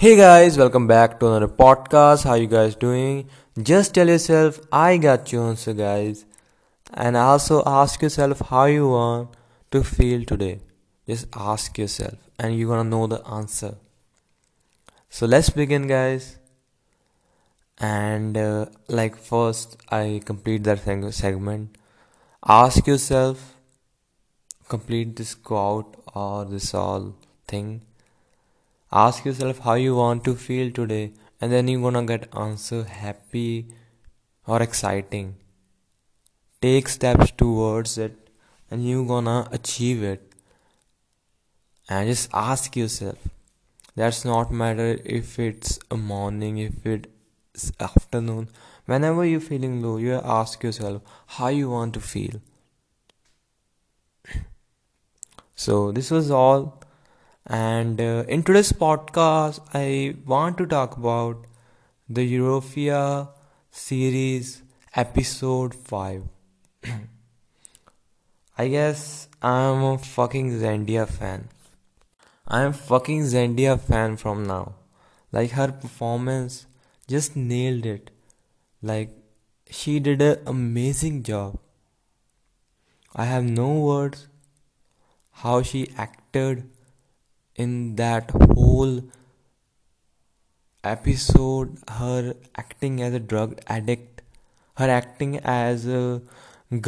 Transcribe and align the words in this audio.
Hey 0.00 0.14
guys, 0.14 0.56
welcome 0.56 0.86
back 0.86 1.18
to 1.18 1.26
another 1.26 1.48
podcast. 1.48 2.22
How 2.22 2.34
you 2.34 2.46
guys 2.46 2.76
doing? 2.76 3.28
Just 3.60 3.94
tell 3.94 4.06
yourself 4.06 4.60
I 4.70 4.96
got 4.96 5.32
you 5.32 5.42
answer 5.42 5.72
guys. 5.72 6.24
And 6.94 7.16
also 7.16 7.64
ask 7.66 8.00
yourself 8.00 8.42
how 8.50 8.66
you 8.66 8.90
want 8.90 9.34
to 9.72 9.82
feel 9.82 10.24
today. 10.24 10.60
Just 11.08 11.26
ask 11.34 11.76
yourself 11.76 12.14
and 12.38 12.56
you're 12.56 12.68
gonna 12.68 12.88
know 12.88 13.08
the 13.08 13.18
answer. 13.26 13.74
So 15.10 15.26
let's 15.26 15.50
begin 15.50 15.88
guys. 15.88 16.38
And 17.78 18.38
uh, 18.38 18.66
like 18.86 19.16
first 19.16 19.76
I 19.90 20.20
complete 20.24 20.62
that 20.62 20.78
segment. 21.12 21.76
Ask 22.46 22.86
yourself 22.86 23.56
complete 24.68 25.16
this 25.16 25.34
quote 25.34 26.00
or 26.14 26.44
this 26.44 26.72
all 26.72 27.16
thing 27.48 27.80
ask 28.90 29.24
yourself 29.24 29.58
how 29.58 29.74
you 29.74 29.94
want 29.94 30.24
to 30.24 30.34
feel 30.34 30.70
today 30.72 31.12
and 31.40 31.52
then 31.52 31.68
you're 31.68 31.82
gonna 31.82 32.04
get 32.06 32.28
answer 32.34 32.84
happy 32.84 33.66
or 34.46 34.62
exciting. 34.62 35.36
Take 36.62 36.88
steps 36.88 37.30
towards 37.30 37.98
it 37.98 38.30
and 38.70 38.88
you're 38.88 39.06
gonna 39.06 39.48
achieve 39.52 40.02
it. 40.02 40.32
And 41.88 42.08
just 42.08 42.30
ask 42.32 42.76
yourself 42.76 43.18
that's 43.94 44.24
not 44.24 44.50
matter 44.52 44.98
if 45.04 45.38
it's 45.38 45.78
a 45.90 45.96
morning 45.96 46.58
if 46.58 46.86
it's 46.86 47.72
afternoon. 47.80 48.48
Whenever 48.86 49.24
you're 49.24 49.40
feeling 49.40 49.82
low 49.82 49.98
you 49.98 50.14
ask 50.14 50.62
yourself 50.62 51.02
how 51.26 51.48
you 51.48 51.70
want 51.70 51.94
to 51.94 52.00
feel. 52.00 52.40
So 55.54 55.92
this 55.92 56.10
was 56.10 56.30
all 56.30 56.77
and 57.48 57.98
uh, 57.98 58.24
in 58.28 58.42
today's 58.42 58.72
podcast, 58.72 59.60
I 59.72 60.16
want 60.26 60.58
to 60.58 60.66
talk 60.66 60.98
about 60.98 61.46
the 62.06 62.22
Euphoria 62.22 63.30
series 63.70 64.62
episode 64.94 65.74
5. 65.74 66.24
I 68.58 68.68
guess 68.68 69.28
I'm 69.40 69.82
a 69.82 69.96
fucking 69.96 70.50
Zendaya 70.60 71.08
fan. 71.08 71.48
I'm 72.46 72.74
fucking 72.74 73.22
Zendaya 73.22 73.80
fan 73.80 74.18
from 74.18 74.46
now. 74.46 74.74
Like 75.32 75.52
her 75.52 75.72
performance 75.72 76.66
just 77.06 77.34
nailed 77.34 77.86
it. 77.86 78.10
Like 78.82 79.10
she 79.70 80.00
did 80.00 80.20
an 80.20 80.38
amazing 80.46 81.22
job. 81.22 81.58
I 83.16 83.24
have 83.24 83.44
no 83.44 83.72
words 83.72 84.28
how 85.32 85.62
she 85.62 85.90
acted 85.96 86.68
in 87.64 87.96
that 87.96 88.30
whole 88.30 89.02
episode 90.84 91.76
her 92.00 92.34
acting 92.56 93.00
as 93.02 93.14
a 93.20 93.20
drug 93.34 93.58
addict 93.66 94.22
her 94.78 94.88
acting 94.88 95.38
as 95.38 95.86
a 95.86 96.22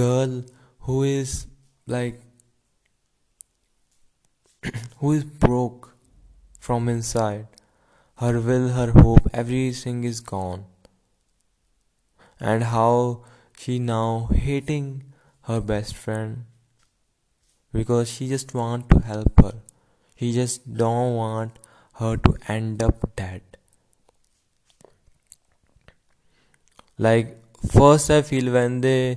girl 0.01 0.43
who 0.89 1.03
is 1.03 1.47
like 1.87 2.21
who 4.99 5.13
is 5.13 5.25
broke 5.25 5.91
from 6.59 6.89
inside. 6.89 7.47
Her 8.19 8.39
will 8.39 8.69
her 8.69 8.93
hope 8.93 9.29
everything 9.33 10.05
is 10.05 10.21
gone. 10.21 10.67
And 12.39 12.65
how 12.65 13.25
she 13.59 13.79
now 13.79 14.29
hating 14.33 15.05
her 15.43 15.61
best 15.61 15.97
friend 15.97 16.45
because 17.73 18.11
she 18.11 18.29
just 18.29 18.55
want 18.55 18.89
to 18.91 19.01
help 19.01 19.41
her 19.41 19.55
he 20.21 20.33
just 20.37 20.65
don't 20.81 21.15
want 21.17 21.59
her 22.01 22.17
to 22.25 22.33
end 22.55 22.83
up 22.83 23.05
dead. 23.17 23.43
Like 26.99 27.31
first 27.77 28.11
I 28.17 28.21
feel 28.31 28.53
when 28.53 28.83
they 28.83 29.17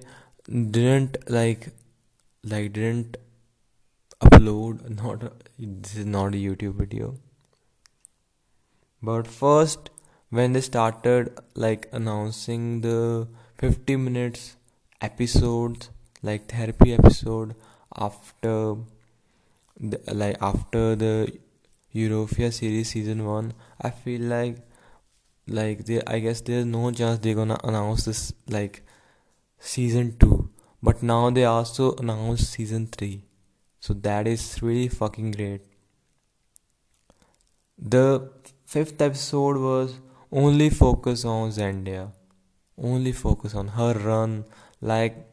didn't 0.78 1.18
like 1.38 1.68
like 2.54 2.72
didn't 2.78 3.18
upload 4.28 4.88
not 5.02 5.28
this 5.58 5.98
is 6.04 6.06
not 6.06 6.40
a 6.40 6.44
YouTube 6.46 6.80
video. 6.86 7.12
But 9.02 9.28
first 9.28 9.90
when 10.30 10.54
they 10.54 10.62
started 10.62 11.38
like 11.68 11.90
announcing 11.92 12.80
the 12.88 13.28
50 13.58 13.98
minutes 14.08 14.56
episodes 15.02 15.90
like 16.22 16.48
therapy 16.58 16.94
episode 16.94 17.56
after 18.10 18.58
the, 19.80 20.00
like 20.14 20.38
after 20.42 20.96
the 20.96 21.40
Euphoria 21.92 22.52
series 22.52 22.90
season 22.90 23.26
one, 23.26 23.54
I 23.82 23.90
feel 23.92 24.22
like 24.22 24.58
like 25.48 25.86
they 25.86 26.02
I 26.08 26.20
guess 26.20 26.42
there's 26.42 26.66
no 26.66 26.92
chance 26.92 27.20
they're 27.20 27.36
gonna 27.36 27.60
announce 27.64 28.06
this 28.06 28.34
like 28.50 28.84
season 29.60 30.18
two. 30.18 30.50
But 30.82 31.04
now 31.04 31.30
they 31.30 31.46
also 31.46 31.96
announced 31.96 32.52
season 32.52 32.88
three. 32.88 33.24
So 33.80 33.94
that 33.94 34.28
is 34.28 34.62
really 34.62 34.88
fucking 34.88 35.32
great. 35.32 35.62
The 37.78 38.32
fifth 38.66 39.02
episode 39.02 39.58
was 39.58 40.00
only 40.32 40.70
focus 40.70 41.26
on 41.26 41.52
Zendaya. 41.52 42.12
Only 42.78 43.12
focus 43.12 43.56
on 43.56 43.68
her 43.70 43.94
run. 43.94 44.46
Like 44.82 45.28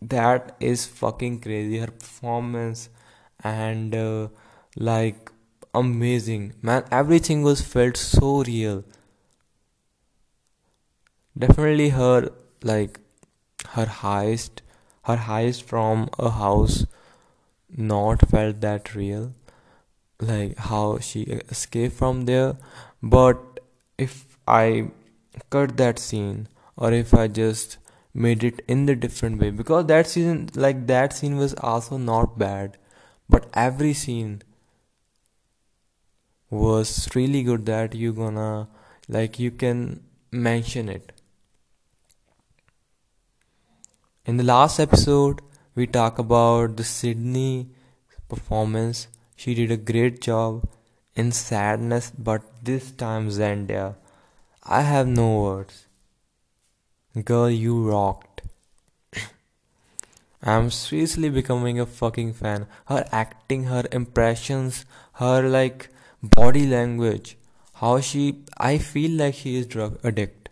that 0.00 0.56
is 0.60 0.86
fucking 0.86 1.40
crazy. 1.40 1.78
Her 1.78 1.90
performance 1.90 2.88
and 3.42 3.94
uh, 3.94 4.28
like 4.76 5.30
amazing. 5.74 6.54
Man 6.62 6.84
everything 6.90 7.42
was 7.42 7.60
felt 7.60 7.96
so 7.96 8.42
real. 8.42 8.84
Definitely 11.38 11.88
her 11.90 12.30
like 12.62 13.00
her 13.70 13.86
highest 13.86 14.62
her 15.04 15.16
highest 15.16 15.64
from 15.64 16.08
a 16.18 16.30
house 16.30 16.86
not 17.76 18.28
felt 18.28 18.60
that 18.60 18.94
real. 18.94 19.34
Like 20.20 20.56
how 20.56 20.98
she 20.98 21.22
escaped 21.22 21.96
from 21.96 22.24
there. 22.26 22.56
But 23.02 23.60
if 23.98 24.38
i 24.46 24.90
cut 25.50 25.76
that 25.76 25.98
scene 25.98 26.46
or 26.76 26.92
if 26.92 27.14
i 27.14 27.26
just 27.28 27.78
made 28.12 28.44
it 28.44 28.60
in 28.68 28.86
the 28.86 28.94
different 28.94 29.40
way 29.40 29.50
because 29.50 29.86
that 29.86 30.06
scene 30.06 30.48
like 30.54 30.86
that 30.86 31.12
scene 31.12 31.36
was 31.36 31.54
also 31.54 31.96
not 31.96 32.38
bad 32.38 32.76
but 33.28 33.48
every 33.54 33.92
scene 33.94 34.42
was 36.50 37.08
really 37.14 37.42
good 37.42 37.66
that 37.66 37.94
you 37.94 38.12
gonna 38.12 38.68
like 39.08 39.38
you 39.38 39.50
can 39.50 40.02
mention 40.30 40.88
it. 40.88 41.12
In 44.26 44.36
the 44.36 44.44
last 44.44 44.78
episode 44.78 45.42
we 45.74 45.86
talk 45.86 46.18
about 46.18 46.76
the 46.76 46.84
sydney 46.84 47.70
performance. 48.28 49.08
She 49.36 49.54
did 49.54 49.70
a 49.70 49.76
great 49.76 50.20
job 50.20 50.68
in 51.16 51.32
sadness 51.32 52.12
but 52.16 52.42
this 52.62 52.90
time 52.92 53.28
zendaya 53.28 53.96
i 54.62 54.80
have 54.82 55.06
no 55.06 55.40
words. 55.40 55.86
Girl 57.24 57.50
you 57.50 57.88
rocked 57.88 58.33
I'm 60.46 60.70
seriously 60.70 61.30
becoming 61.30 61.80
a 61.80 61.86
fucking 61.86 62.34
fan. 62.34 62.66
Her 62.86 63.06
acting, 63.10 63.64
her 63.64 63.84
impressions, 63.90 64.84
her 65.14 65.48
like 65.48 65.88
body 66.22 66.66
language, 66.66 67.38
how 67.74 68.00
she 68.00 68.42
I 68.58 68.76
feel 68.76 69.12
like 69.12 69.34
she 69.34 69.56
is 69.56 69.66
drug 69.66 69.98
addict. 70.04 70.50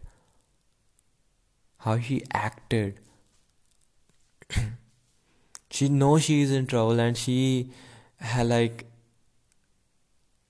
How 1.80 1.98
she 1.98 2.22
acted. 2.32 3.00
she 5.70 5.90
knows 5.90 6.22
she 6.24 6.40
is 6.40 6.50
in 6.50 6.66
trouble 6.66 6.98
and 6.98 7.16
she 7.16 7.70
like 8.42 8.86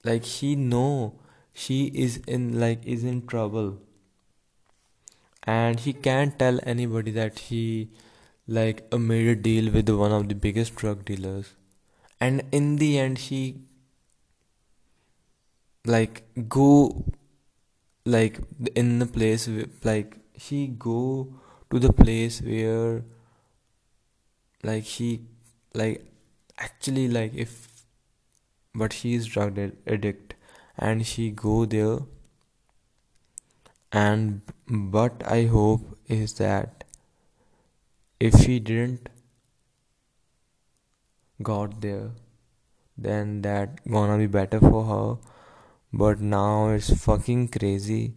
like 0.05 0.25
she 0.25 0.55
know 0.55 1.15
she 1.53 1.87
is 2.07 2.19
in 2.29 2.61
like 2.61 2.85
is 2.85 3.03
in 3.03 3.27
trouble 3.27 3.79
and 5.45 5.81
he 5.81 5.93
can't 5.93 6.39
tell 6.39 6.59
anybody 6.65 7.11
that 7.11 7.39
he 7.51 7.89
like 8.59 8.81
a 8.93 8.99
made 8.99 9.29
a 9.29 9.35
deal 9.35 9.73
with 9.73 9.89
one 9.89 10.13
of 10.13 10.29
the 10.29 10.35
biggest 10.35 10.75
drug 10.77 11.05
dealers. 11.05 11.53
And 12.21 12.43
in 12.53 12.77
the 12.77 12.99
end 12.99 13.19
she 13.19 13.43
like 15.87 16.23
go 16.49 17.05
like 18.05 18.41
in 18.75 18.99
the 18.99 19.07
place 19.07 19.49
like 19.85 20.19
she 20.37 20.67
go 20.67 21.29
to 21.71 21.79
the 21.79 21.93
place 21.93 22.41
where 22.43 23.03
like 24.63 24.85
she 24.85 25.09
like 25.75 26.05
actually 26.59 27.09
like 27.09 27.35
if 27.35 27.57
but 28.75 28.93
she 28.93 29.15
is 29.15 29.27
drug 29.27 29.59
addict. 29.87 30.35
And 30.79 31.07
she 31.07 31.31
go 31.31 31.65
there. 31.65 31.99
And 33.93 34.41
but 34.67 35.23
i 35.33 35.43
hope 35.45 35.99
is 36.09 36.33
that 36.35 36.82
if 38.29 38.35
she 38.43 38.59
didn't 38.61 39.09
got 41.51 41.81
there 41.81 42.11
then 42.97 43.43
that 43.43 43.81
gonna 43.91 44.19
be 44.19 44.27
better 44.27 44.61
for 44.61 44.85
her. 44.85 45.19
But 45.93 46.21
now 46.21 46.71
it's 46.71 46.91
fucking 47.05 47.49
crazy 47.49 48.15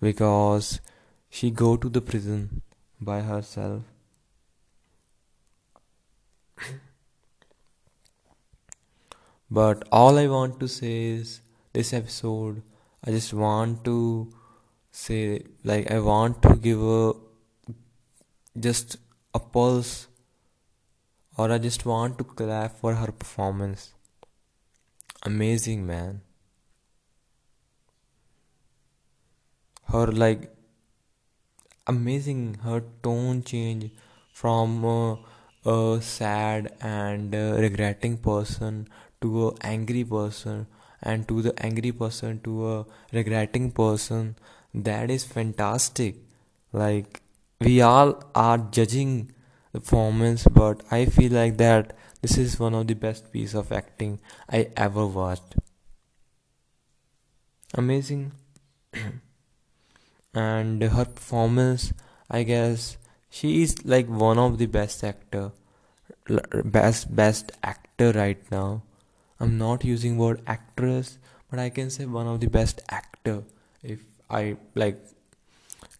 because 0.00 0.80
she 1.28 1.50
go 1.50 1.76
to 1.76 1.88
the 1.88 2.00
prison 2.00 2.62
by 3.00 3.20
herself. 3.20 3.82
But 9.50 9.84
all 9.90 10.18
i 10.18 10.26
want 10.26 10.60
to 10.60 10.68
say 10.68 10.94
is 11.10 11.40
this 11.72 11.92
episode 11.98 12.62
i 13.04 13.10
just 13.10 13.32
want 13.32 13.82
to 13.84 13.96
say 14.90 15.42
like 15.64 15.90
i 15.90 15.98
want 16.08 16.42
to 16.42 16.54
give 16.66 16.82
a 16.82 17.14
just 18.56 18.96
a 19.34 19.38
pulse 19.40 20.08
or 21.38 21.50
i 21.54 21.56
just 21.66 21.86
want 21.90 22.18
to 22.18 22.24
clap 22.24 22.78
for 22.80 22.94
her 22.94 23.10
performance. 23.10 23.94
Amazing 25.22 25.86
man. 25.86 26.22
Her 29.90 30.06
like 30.06 30.54
amazing 31.92 32.42
her 32.64 32.80
tone 33.02 33.42
change 33.42 33.90
from 34.32 34.84
uh, 34.84 35.16
a 35.66 36.00
sad 36.00 36.72
and 36.80 37.34
uh, 37.34 37.56
regretting 37.64 38.16
person 38.18 38.88
to 39.20 39.48
a 39.48 39.52
angry 39.62 40.04
person 40.04 40.66
and 41.02 41.26
to 41.28 41.42
the 41.42 41.54
angry 41.68 41.92
person 41.92 42.40
to 42.44 42.68
a 42.74 42.86
regretting 43.12 43.70
person. 43.72 44.36
That 44.74 45.10
is 45.10 45.24
fantastic. 45.24 46.16
Like 46.72 47.22
we 47.60 47.80
all 47.80 48.22
are 48.34 48.58
judging 48.58 49.32
the 49.72 49.80
performance 49.80 50.46
but 50.58 50.82
i 50.90 51.04
feel 51.04 51.32
like 51.32 51.56
that 51.56 51.96
this 52.22 52.36
is 52.38 52.58
one 52.58 52.74
of 52.74 52.86
the 52.86 52.94
best 52.94 53.32
piece 53.32 53.54
of 53.54 53.70
acting 53.72 54.18
i 54.48 54.68
ever 54.76 55.06
watched. 55.06 55.56
Amazing. 57.74 58.32
And 60.34 60.82
her 60.82 61.04
performance 61.04 61.92
i 62.30 62.42
guess 62.42 62.96
she 63.30 63.62
is 63.62 63.84
like 63.84 64.08
one 64.08 64.38
of 64.38 64.58
the 64.58 64.66
best 64.66 65.04
actor 65.04 65.52
best 66.64 67.14
best 67.14 67.52
actor 67.62 68.12
right 68.12 68.50
now. 68.50 68.82
I'm 69.40 69.56
not 69.58 69.84
using 69.84 70.16
word 70.18 70.42
actress 70.46 71.18
but 71.50 71.58
i 71.58 71.68
can 71.70 71.90
say 71.90 72.04
one 72.04 72.26
of 72.26 72.40
the 72.40 72.48
best 72.48 72.80
actor 72.90 73.42
if 73.82 74.00
i 74.28 74.56
like 74.74 74.98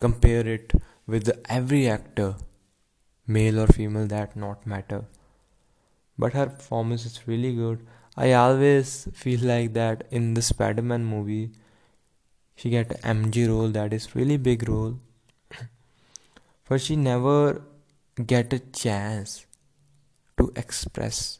compare 0.01 0.47
it 0.47 0.73
with 1.09 1.29
every 1.49 1.89
actor 1.89 2.35
male 3.27 3.61
or 3.61 3.67
female 3.67 4.07
that 4.07 4.37
not 4.37 4.67
matter. 4.67 5.05
But 6.19 6.35
her 6.35 6.47
performance 6.47 7.07
is 7.07 7.27
really 7.27 7.55
good. 7.55 7.87
I 8.17 8.33
always 8.33 9.09
feel 9.15 9.41
like 9.41 9.73
that 9.73 10.05
in 10.11 10.35
the 10.35 10.43
spider-man 10.43 11.05
movie 11.05 11.53
she 12.57 12.71
get 12.71 12.89
MJ 13.03 13.49
role 13.49 13.69
that 13.69 13.93
is 13.93 14.15
really 14.15 14.37
big 14.37 14.69
role. 14.69 14.99
But 16.69 16.81
she 16.83 16.97
never 16.97 17.63
get 18.33 18.53
a 18.53 18.59
chance 18.59 19.47
to 20.37 20.53
express. 20.57 21.39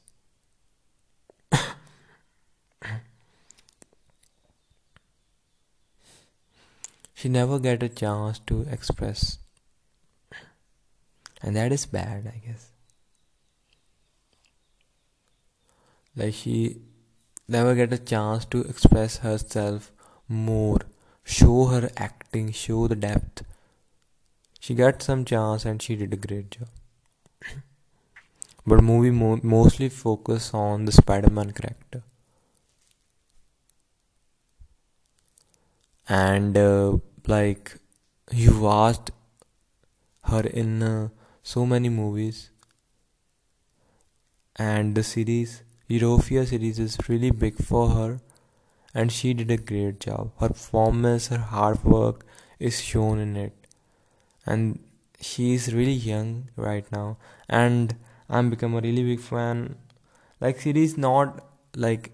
She 7.15 7.29
never 7.29 7.59
get 7.59 7.83
a 7.83 7.89
chance 7.89 8.39
to 8.47 8.65
express 8.71 9.39
and 11.43 11.57
that 11.57 11.73
is 11.73 11.87
bad 11.87 12.31
i 12.35 12.39
guess 12.47 12.71
like 16.17 16.35
she 16.35 16.81
never 17.47 17.75
get 17.75 17.93
a 17.93 17.99
chance 17.99 18.45
to 18.45 18.61
express 18.63 19.19
herself 19.19 19.93
more 20.29 20.81
show 21.29 21.67
her 21.67 21.91
acting, 21.97 22.51
show 22.53 22.89
the 22.89 22.97
depth. 22.97 23.45
She 24.61 24.75
got 24.75 25.03
some 25.03 25.25
chance 25.25 25.65
and 25.65 25.81
she 25.81 25.95
did 25.97 26.13
a 26.13 26.17
great 26.17 26.51
job. 26.51 26.69
but 28.67 28.83
movie 28.83 29.11
mo- 29.11 29.41
mostly 29.43 29.89
focus 29.89 30.53
on 30.55 30.87
the 30.87 30.93
Spider-Man 30.93 31.53
character. 31.53 32.03
And 36.09 36.57
uh, 36.57 36.99
like 37.27 37.77
you 38.33 38.59
watched 38.59 39.11
her 40.25 40.41
in 40.41 40.83
uh, 40.83 41.09
so 41.49 41.65
many 41.65 41.89
movies 41.89 42.51
and 44.57 44.95
the 44.95 45.03
series 45.03 45.63
Euphoria 45.89 46.45
series 46.45 46.79
is 46.79 46.99
really 47.09 47.31
big 47.31 47.57
for 47.69 47.89
her 47.91 48.21
and 48.95 49.11
she 49.11 49.33
did 49.33 49.51
a 49.51 49.57
great 49.57 50.01
job. 50.01 50.33
Her 50.41 50.49
performance, 50.49 51.29
her 51.29 51.39
hard 51.39 51.83
work 51.85 52.27
is 52.59 52.83
shown 52.83 53.19
in 53.19 53.37
it. 53.37 53.55
And 54.45 54.81
she 55.21 55.55
is 55.55 55.73
really 55.73 55.93
young 55.93 56.51
right 56.57 56.91
now 56.93 57.17
and 57.49 57.97
I'm 58.29 58.51
become 58.51 58.75
a 58.75 58.83
really 58.83 59.03
big 59.03 59.21
fan. 59.21 59.77
Like 60.43 60.61
series 60.61 60.99
not 60.99 61.43
like 61.75 62.13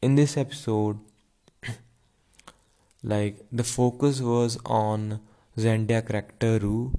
in 0.00 0.14
this 0.14 0.38
episode 0.38 0.98
like 3.02 3.44
the 3.52 3.64
focus 3.64 4.22
was 4.22 4.58
on 4.64 5.20
Zendaya 5.58 6.06
character 6.06 6.58
Rue. 6.58 6.98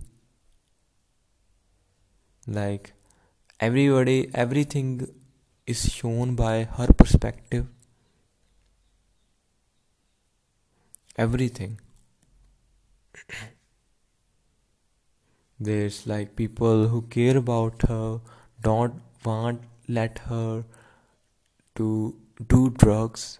Like 2.51 2.91
everybody 3.61 4.29
everything 4.33 5.07
is 5.65 5.89
shown 5.89 6.35
by 6.35 6.63
her 6.63 6.87
perspective. 7.01 7.67
Everything. 11.17 11.79
There's 15.59 16.05
like 16.07 16.35
people 16.35 16.87
who 16.89 17.03
care 17.03 17.37
about 17.37 17.87
her 17.87 18.19
don't 18.61 19.01
want 19.23 19.61
let 19.87 20.19
her 20.27 20.65
to 21.75 22.15
do 22.49 22.69
drugs. 22.71 23.39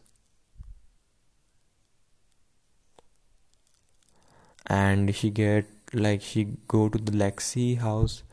And 4.68 5.14
she 5.14 5.30
get 5.32 5.66
like 5.94 6.22
she 6.22 6.46
go 6.70 6.88
to 6.88 6.98
the 6.98 7.12
lexi 7.12 7.78
house 7.78 8.24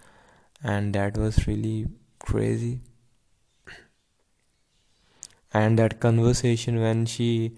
and 0.63 0.95
that 0.95 1.17
was 1.17 1.47
really 1.47 1.87
crazy. 2.19 2.81
And 5.53 5.79
that 5.79 6.01
conversation 6.01 6.81
when 6.81 7.07
she 7.07 7.57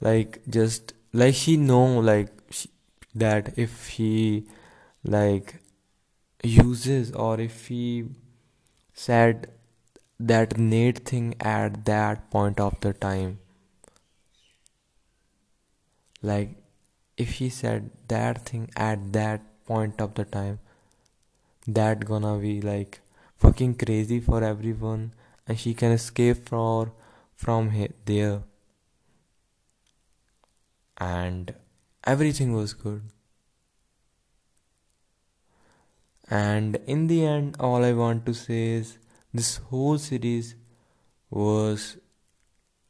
like 0.00 0.40
just 0.48 0.92
like 1.12 1.34
she 1.34 1.56
know 1.56 1.98
like 1.98 2.28
she, 2.50 2.70
that 3.14 3.58
if 3.58 3.88
he 3.88 4.46
like 5.04 5.56
uses 6.42 7.12
or 7.12 7.40
if 7.40 7.66
he 7.66 8.04
said 8.92 9.48
that 10.20 10.56
Nate 10.56 11.00
thing 11.00 11.34
at 11.40 11.84
that 11.84 12.30
point 12.30 12.60
of 12.60 12.78
the 12.80 12.92
time. 12.92 13.38
Like 16.22 16.50
if 17.16 17.32
he 17.32 17.48
said 17.48 17.90
that 18.08 18.46
thing 18.46 18.70
at 18.76 19.12
that 19.12 19.40
point 19.66 20.00
of 20.00 20.14
the 20.14 20.24
time 20.24 20.60
that 21.66 22.04
gonna 22.04 22.38
be 22.38 22.60
like 22.60 23.00
fucking 23.38 23.74
crazy 23.74 24.20
for 24.20 24.42
everyone 24.42 25.12
and 25.46 25.58
she 25.58 25.74
can 25.74 25.92
escape 25.92 26.48
from 26.48 26.92
from 27.34 27.70
there 28.04 28.42
and 30.98 31.54
everything 32.04 32.52
was 32.52 32.74
good. 32.74 33.02
And 36.30 36.76
in 36.86 37.08
the 37.08 37.24
end, 37.24 37.56
all 37.60 37.84
I 37.84 37.92
want 37.92 38.24
to 38.26 38.34
say 38.34 38.60
is 38.74 38.98
this 39.34 39.56
whole 39.56 39.98
series 39.98 40.54
was 41.30 41.96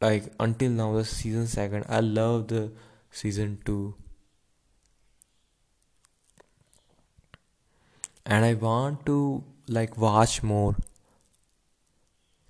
like 0.00 0.32
until 0.38 0.70
now 0.70 0.92
the 0.92 1.04
season 1.04 1.46
second. 1.46 1.86
I 1.88 2.00
love 2.00 2.48
the 2.48 2.72
season 3.10 3.58
two. 3.64 3.94
And 8.26 8.44
I 8.44 8.54
want 8.54 9.06
to 9.06 9.44
like 9.68 9.96
watch 9.96 10.42
more. 10.42 10.74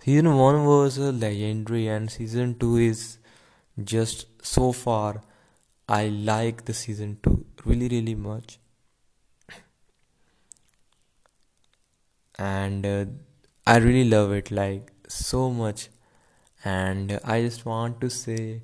Season 0.01 0.37
one 0.37 0.67
was 0.67 0.99
a 0.99 1.11
legendary, 1.13 1.89
and 1.89 2.11
season 2.11 2.59
two 2.59 2.77
is 2.77 3.17
just 3.83 4.27
so 4.45 4.73
far 4.73 5.23
I 5.89 6.09
like 6.09 6.67
the 6.67 6.75
season 6.75 7.19
2 7.23 7.47
really 7.65 7.89
really 7.89 8.15
much 8.17 8.59
and 12.39 12.87
uh, 12.87 13.05
I 13.67 13.77
really 13.79 14.09
love 14.09 14.33
it 14.33 14.51
like 14.51 14.91
so 15.09 15.51
much 15.51 15.89
and 16.65 17.21
I 17.25 17.43
just 17.43 17.65
want 17.67 18.01
to 18.01 18.11
say 18.11 18.63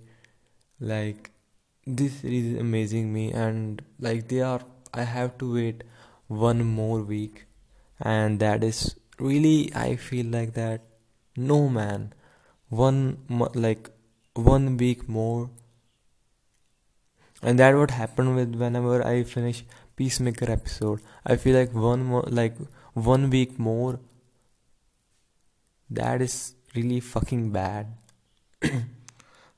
like 0.80 1.30
this 1.86 2.24
is 2.24 2.58
amazing 2.58 3.12
me 3.12 3.32
and 3.32 3.82
like 4.00 4.28
they 4.28 4.40
are 4.42 4.60
I 4.94 5.02
have 5.02 5.38
to 5.38 5.54
wait 5.54 5.84
one 6.28 6.64
more 6.64 7.00
week. 7.02 7.47
And 8.00 8.38
that 8.40 8.62
is 8.62 8.94
really 9.18 9.73
I 9.75 9.97
feel 9.97 10.26
like 10.26 10.54
that 10.54 10.82
no 11.37 11.68
man 11.68 12.12
one 12.68 13.18
like 13.54 13.90
one 14.35 14.76
week 14.76 15.08
more. 15.08 15.50
And 17.42 17.58
that 17.58 17.76
what 17.76 17.90
happened 17.92 18.35
with 18.37 18.54
whenever 18.56 19.04
i 19.06 19.23
finish 19.23 19.64
peacemaker 19.97 20.50
episode. 20.50 21.00
I 21.25 21.37
feel 21.37 21.56
like 21.58 21.75
one 21.75 22.04
more 22.04 22.25
like 22.28 22.56
one 22.94 23.30
week 23.30 23.58
more. 23.58 23.99
That 25.90 26.20
is 26.20 26.54
really 26.75 27.00
fucking 27.00 27.50
bad. 27.50 27.87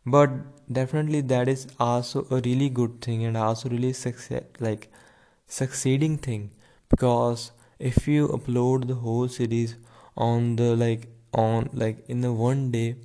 But 0.07 0.31
definitely 0.73 1.21
that 1.23 1.49
is 1.49 1.67
also 1.79 2.27
a 2.31 2.41
really 2.41 2.69
good 2.71 3.01
thing 3.03 3.25
and 3.25 3.37
also 3.37 3.69
really 3.69 3.93
success 3.93 4.45
like 4.59 4.91
succeeding 5.47 6.17
thing 6.17 6.51
because 6.91 7.53
if 7.79 8.07
you 8.09 8.29
upload 8.29 8.87
the 8.89 8.97
whole 8.97 9.29
series 9.29 9.77
on 10.17 10.57
the 10.57 10.75
like 10.77 11.09
on 11.33 11.71
like 11.73 12.05
in 12.09 12.21
the 12.21 12.33
one 12.33 12.71
day 12.71 12.97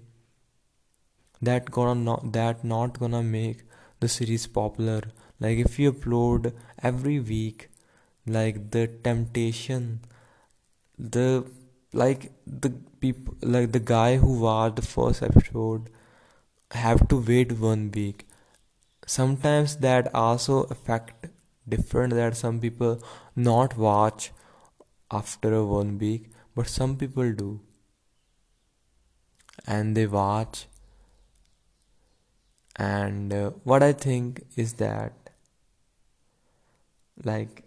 that 1.41 1.71
gonna 1.71 1.95
not 1.95 2.31
that 2.33 2.63
not 2.63 2.99
gonna 2.99 3.23
make 3.23 3.63
the 3.99 4.07
series 4.07 4.47
popular. 4.47 5.01
Like 5.39 5.57
if 5.57 5.77
you 5.79 5.91
upload 5.93 6.53
every 6.81 7.19
week 7.19 7.69
like 8.25 8.71
the 8.71 8.87
temptation 8.87 10.01
the 10.97 11.45
like 11.93 12.31
the 12.45 12.71
people 12.99 13.35
like 13.41 13.71
the 13.71 13.79
guy 13.79 14.17
who 14.17 14.39
watched 14.39 14.77
the 14.77 14.81
first 14.81 15.23
episode 15.23 15.89
have 16.71 17.07
to 17.09 17.17
wait 17.17 17.53
one 17.59 17.91
week. 17.91 18.27
Sometimes 19.07 19.77
that 19.77 20.13
also 20.15 20.63
affect 20.63 21.27
different 21.67 22.13
that 22.13 22.37
some 22.37 22.59
people 22.59 23.01
not 23.35 23.77
watch 23.77 24.31
after 25.11 25.63
one 25.65 25.97
week 25.97 26.29
but 26.55 26.67
some 26.67 26.95
people 26.95 27.31
do. 27.33 27.59
And 29.67 29.95
they 29.97 30.05
watch. 30.07 30.67
And 32.77 33.33
uh, 33.33 33.51
what 33.63 33.81
i 33.83 33.93
think 33.93 34.41
is 34.57 34.73
that 34.73 35.13
like 37.23 37.63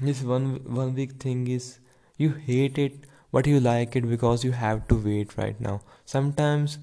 this 0.00 0.22
one 0.22 0.46
one 0.76 0.94
week 0.94 1.12
thing 1.24 1.46
is 1.48 1.78
you 2.16 2.30
hate 2.46 2.78
it 2.78 3.04
but 3.30 3.46
you 3.46 3.60
like 3.60 3.94
it 3.96 4.08
because 4.08 4.44
you 4.44 4.52
have 4.52 4.86
to 4.88 4.94
wait 4.94 5.36
right 5.36 5.60
now. 5.60 5.80
Sometimes 6.04 6.78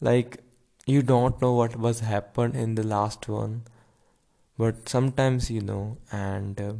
like 0.00 0.38
you 0.86 1.02
don't 1.02 1.40
know 1.40 1.52
what 1.52 1.76
was 1.76 2.00
happened 2.00 2.54
in 2.54 2.74
the 2.74 2.82
last 2.82 3.28
one 3.28 3.62
but 4.58 4.88
sometimes 4.88 5.50
you 5.50 5.60
know 5.60 5.96
and 6.12 6.60
uh, 6.60 6.72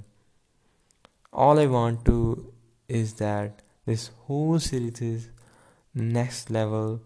all 1.32 1.58
i 1.58 1.66
want 1.66 2.04
to 2.04 2.52
is 2.88 3.14
that 3.14 3.62
this 3.86 4.10
whole 4.26 4.58
series 4.58 5.00
is 5.00 5.28
next 5.94 6.50
level. 6.50 7.02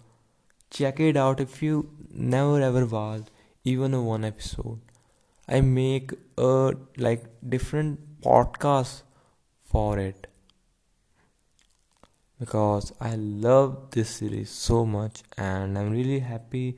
Check 0.70 1.00
it 1.00 1.16
out 1.16 1.40
if 1.40 1.62
you 1.62 1.90
never 2.10 2.60
ever 2.62 2.87
watched 2.87 3.30
even 3.64 3.94
a 3.94 4.02
one 4.02 4.25
episode. 4.25 4.80
I 5.48 5.60
make 5.60 6.12
a 6.37 6.75
like 6.96 7.25
different 7.48 8.20
podcast 8.22 9.02
for 9.64 9.98
it. 9.98 10.26
Because 12.38 12.92
i 13.00 13.16
love 13.16 13.90
this 13.90 14.10
series 14.10 14.48
so 14.48 14.84
much 14.87 15.22
and 15.37 15.76
i'm 15.76 15.90
really 15.90 16.20
happy 16.20 16.76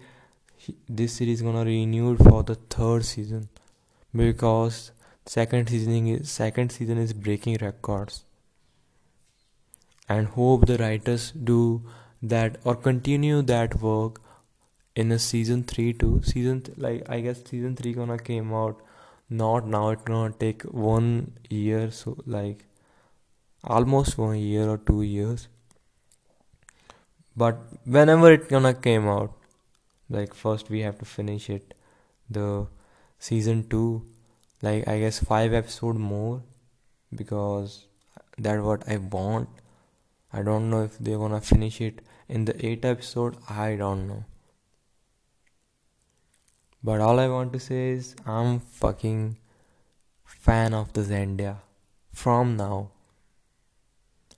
this 0.88 1.12
series 1.18 1.42
gonna 1.42 1.64
renewed 1.66 2.16
for 2.18 2.42
the 2.42 2.54
third 2.54 3.04
season 3.04 3.46
because 4.14 4.92
second 5.26 5.68
season 5.68 6.06
is 6.06 6.30
second 6.30 6.72
season 6.72 6.98
is 6.98 7.12
breaking 7.12 7.58
records. 7.60 8.24
And 10.08 10.26
hope 10.26 10.66
the 10.66 10.78
writers 10.78 11.30
do 11.32 11.82
that 12.22 12.58
or 12.64 12.74
continue 12.74 13.42
that 13.42 13.80
work 13.80 14.20
in 14.96 15.12
a 15.12 15.18
season 15.18 15.62
3 15.62 15.92
too 15.92 16.20
season 16.22 16.60
th- 16.60 16.76
like 16.76 17.08
i 17.08 17.20
guess 17.20 17.42
season 17.50 17.76
3 17.76 17.92
gonna 17.98 18.18
came 18.18 18.52
out 18.52 18.80
not 19.30 19.66
now 19.74 19.90
it 19.90 20.04
gonna 20.04 20.34
take 20.40 20.62
one 20.62 21.32
year 21.48 21.90
so 21.92 22.16
like 22.26 22.64
almost 23.64 24.16
one 24.16 24.38
year 24.38 24.68
or 24.68 24.78
two 24.78 25.02
years. 25.02 25.48
But 27.36 27.58
whenever 27.84 28.32
it 28.32 28.48
gonna 28.48 28.74
came 28.74 29.06
out 29.06 29.32
like 30.08 30.34
first 30.34 30.70
we 30.70 30.80
have 30.80 30.98
to 30.98 31.04
finish 31.04 31.48
it 31.48 31.74
the 32.28 32.66
season 33.26 33.62
2 33.72 33.82
like 34.66 34.88
i 34.92 34.98
guess 35.00 35.18
5 35.30 35.54
episode 35.60 35.96
more 35.96 36.42
because 37.20 37.86
that 38.38 38.62
what 38.62 38.88
i 38.88 38.96
want. 38.96 39.48
I 40.32 40.42
don't 40.42 40.70
know 40.70 40.82
if 40.84 40.98
they're 40.98 41.18
gonna 41.18 41.40
finish 41.40 41.80
it 41.80 42.00
in 42.28 42.44
the 42.44 42.54
8th 42.54 42.84
episode 42.84 43.36
i 43.48 43.76
don't 43.76 44.06
know. 44.08 44.24
But 46.82 47.00
all 47.00 47.20
i 47.20 47.28
want 47.28 47.52
to 47.52 47.60
say 47.60 47.90
is 47.90 48.14
i'm 48.24 48.60
fucking 48.60 49.36
fan 50.24 50.72
of 50.72 50.92
the 50.94 51.02
Zendaya 51.02 51.56
from 52.12 52.56
now. 52.56 52.90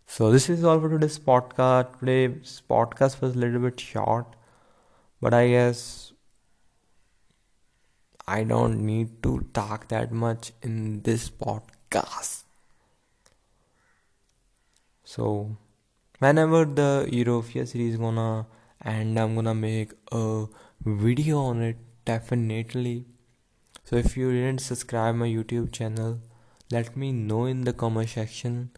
So 0.07 0.31
this 0.31 0.49
is 0.51 0.65
all 0.65 0.81
for 0.81 0.91
today's 0.91 1.19
podcast. 1.19 1.99
Today's 2.01 2.63
podcast 2.69 3.21
was 3.21 3.35
a 3.35 3.39
little 3.39 3.61
bit 3.61 3.81
short 3.81 4.27
but 5.23 5.33
I 5.33 5.49
guess 5.49 6.12
I 8.27 8.45
don't 8.45 8.87
need 8.87 9.23
to 9.25 9.47
talk 9.53 9.89
that 9.89 10.13
much 10.13 10.53
in 10.63 11.03
this 11.03 11.29
podcast. 11.29 12.45
So, 15.05 15.57
whenever 16.21 16.65
the 16.65 17.09
Euphoria 17.11 17.67
series 17.67 17.97
gonna 17.97 18.47
end, 18.85 19.19
I'm 19.19 19.35
gonna 19.35 19.55
make 19.55 19.93
a 20.13 20.47
video 20.85 21.39
on 21.39 21.63
it 21.63 21.77
definitely. 22.05 23.07
So, 23.85 23.97
if 23.97 24.17
you 24.17 24.31
didn't 24.31 24.61
subscribe 24.61 25.17
my 25.17 25.27
YouTube 25.27 25.73
channel, 25.73 26.21
let 26.71 26.97
me 26.97 27.13
know 27.13 27.47
in 27.47 27.63
the 27.63 27.73
comment 27.73 28.09
section, 28.09 28.71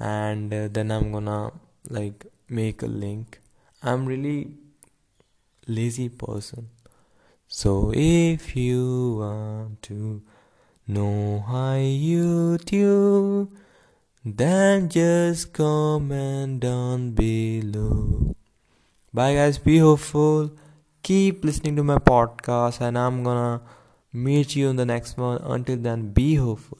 and 0.00 0.52
uh, 0.52 0.68
then 0.68 0.90
I'm 0.90 1.12
gonna 1.12 1.52
like 1.90 2.26
make 2.48 2.82
a 2.82 2.86
link. 2.86 3.40
I'm 3.82 4.06
really 4.06 4.54
lazy 5.66 6.08
person. 6.08 6.70
So 7.54 7.92
if 7.94 8.56
you 8.56 9.18
want 9.20 9.82
to 9.82 10.22
know 10.88 11.44
how 11.46 11.76
YouTube, 11.76 13.50
then 14.24 14.88
just 14.88 15.52
comment 15.52 16.60
down 16.60 17.10
below. 17.10 18.34
Bye 19.12 19.34
guys, 19.34 19.58
be 19.58 19.76
hopeful. 19.76 20.52
Keep 21.02 21.44
listening 21.44 21.76
to 21.76 21.84
my 21.84 21.98
podcast 21.98 22.80
and 22.80 22.96
I'm 22.96 23.22
gonna 23.22 23.60
meet 24.14 24.56
you 24.56 24.70
in 24.70 24.76
the 24.76 24.86
next 24.86 25.18
one. 25.18 25.36
Until 25.44 25.76
then, 25.76 26.08
be 26.08 26.36
hopeful. 26.36 26.78